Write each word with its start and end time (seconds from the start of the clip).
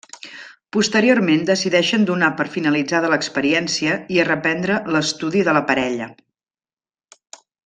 Posteriorment 0.75 1.43
decideixen 1.49 2.07
donar 2.11 2.29
per 2.39 2.47
finalitzada 2.55 3.11
l'experiència 3.13 3.99
i 4.17 4.25
reprendre 4.31 4.81
l'estudi 4.97 5.45
de 5.51 5.55
la 5.59 5.63
parella. 5.73 6.11